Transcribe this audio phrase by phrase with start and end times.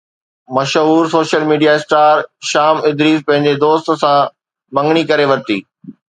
[0.57, 4.31] مشهور social media star Sham Idrees پنهنجي دوست سان
[4.79, 5.59] مڱڻي ڪري ورتي